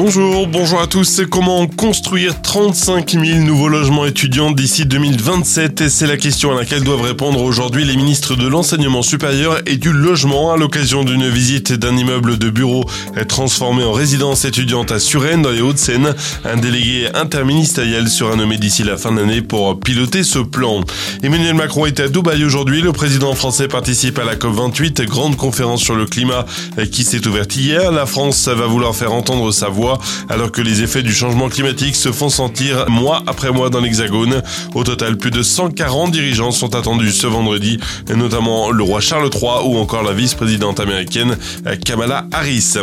[0.00, 1.22] Bonjour, bonjour à tous.
[1.28, 6.84] Comment construire 35 000 nouveaux logements étudiants d'ici 2027 Et c'est la question à laquelle
[6.84, 11.72] doivent répondre aujourd'hui les ministres de l'enseignement supérieur et du logement à l'occasion d'une visite
[11.72, 12.84] d'un immeuble de bureau
[13.26, 16.14] transformé en résidence étudiante à Suresnes dans les Hauts-de-Seine.
[16.44, 20.84] Un délégué interministériel sera nommé d'ici la fin d'année pour piloter ce plan.
[21.24, 22.82] Emmanuel Macron est à Dubaï aujourd'hui.
[22.82, 26.46] Le président français participe à la COP28, grande conférence sur le climat
[26.92, 27.90] qui s'est ouverte hier.
[27.90, 29.87] La France va vouloir faire entendre sa voix
[30.28, 34.42] alors que les effets du changement climatique se font sentir mois après mois dans l'Hexagone.
[34.74, 37.78] Au total, plus de 140 dirigeants sont attendus ce vendredi,
[38.14, 41.36] notamment le roi Charles III ou encore la vice-présidente américaine
[41.84, 42.74] Kamala Harris.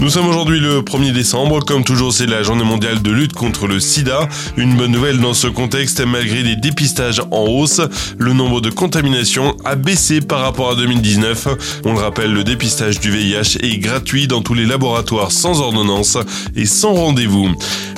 [0.00, 1.64] Nous sommes aujourd'hui le 1er décembre.
[1.64, 4.28] Comme toujours, c'est la journée mondiale de lutte contre le sida.
[4.56, 7.80] Une bonne nouvelle dans ce contexte, malgré des dépistages en hausse,
[8.18, 11.48] le nombre de contaminations a baissé par rapport à 2019.
[11.84, 16.18] On le rappelle, le dépistage du VIH est gratuit dans tous les laboratoires sans ordonnance
[16.56, 17.48] et sans rendez-vous.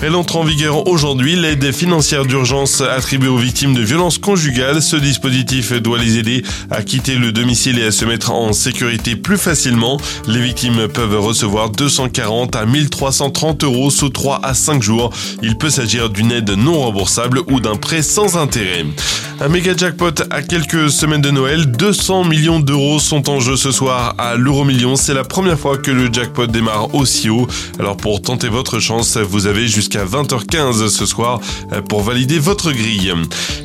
[0.06, 4.82] Elle entre en vigueur aujourd'hui, l'aide financière d'urgence attribuée aux victimes de violences conjugales.
[4.82, 9.16] Ce dispositif doit les aider à quitter le domicile et à se mettre en sécurité
[9.16, 9.98] plus facilement.
[10.28, 15.10] Les victimes peuvent recevoir 240 à 1330 euros sous 3 à 5 jours.
[15.42, 18.84] Il peut s'agir d'une aide non remboursable ou d'un prêt sans intérêt.
[19.40, 23.72] Un méga jackpot à quelques semaines de Noël, 200 millions d'euros sont en jeu ce
[23.72, 24.96] soir à l'euro million.
[24.96, 27.48] C'est la première fois que le jackpot démarre aussi haut.
[27.80, 31.40] Alors pour tenter votre chance, vous avez jusqu'à 20h15 ce soir
[31.88, 33.12] pour valider votre grille.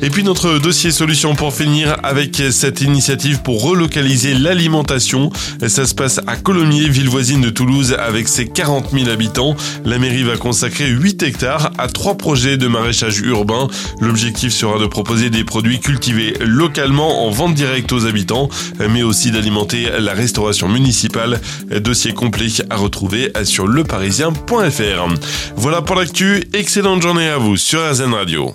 [0.02, 5.30] Et puis notre dossier solution pour finir avec cette initiative pour relocaliser l'alimentation.
[5.66, 9.54] Ça se passe à Colomiers, ville voisine de Toulouse avec ses 40 000 habitants.
[9.84, 13.68] La mairie va consacrer 8 hectares à trois projets de maraîchage urbain.
[14.00, 18.48] L'objectif sera de proposer des produits produits cultivés localement en vente directe aux habitants,
[18.88, 21.38] mais aussi d'alimenter la restauration municipale.
[21.82, 25.14] Dossier complet à retrouver sur leparisien.fr.
[25.56, 26.44] Voilà pour l'actu.
[26.54, 28.54] Excellente journée à vous sur RZN Radio.